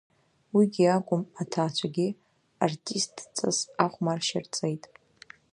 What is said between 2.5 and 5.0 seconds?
артистҵас ахәмаршьа рҵеит…